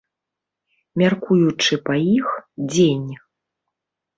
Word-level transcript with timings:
Мяркуючы 1.01 1.73
па 1.91 1.95
іх, 2.17 2.27
дзень. 2.73 3.05